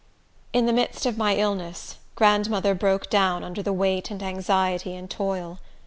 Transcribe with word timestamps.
In 0.51 0.65
the 0.65 0.73
midst 0.73 1.05
of 1.05 1.15
my 1.19 1.35
illness, 1.35 1.97
grandmother 2.15 2.73
broke 2.73 3.07
down 3.07 3.43
under 3.43 3.61
the 3.61 3.71
weight 3.71 4.09
and 4.09 4.23
anxiety 4.23 4.95
and 4.95 5.07
toil. 5.07 5.59